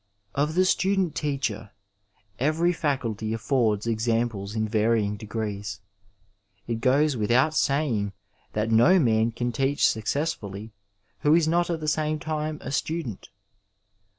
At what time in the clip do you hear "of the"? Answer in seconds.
0.33-0.65